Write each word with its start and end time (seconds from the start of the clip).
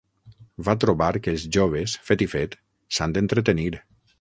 Va 0.69 0.73
trobar 0.83 1.09
que 1.27 1.35
els 1.37 1.45
joves, 1.57 1.95
fet 2.09 2.25
i 2.27 2.31
fet, 2.35 2.59
s'han 2.99 3.17
d'entretenir 3.19 3.69